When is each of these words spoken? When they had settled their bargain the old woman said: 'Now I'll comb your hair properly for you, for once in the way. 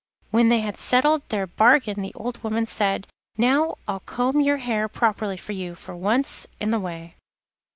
When 0.31 0.49
they 0.49 0.61
had 0.61 0.79
settled 0.79 1.21
their 1.29 1.45
bargain 1.45 2.01
the 2.01 2.11
old 2.15 2.41
woman 2.43 2.65
said: 2.65 3.05
'Now 3.37 3.77
I'll 3.87 3.99
comb 3.99 4.41
your 4.41 4.57
hair 4.57 4.87
properly 4.87 5.37
for 5.37 5.51
you, 5.51 5.75
for 5.75 5.95
once 5.95 6.47
in 6.59 6.71
the 6.71 6.79
way. 6.79 7.17